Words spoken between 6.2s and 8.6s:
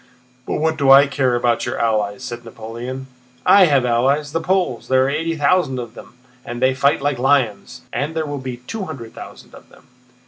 and they fight like lions. And there will be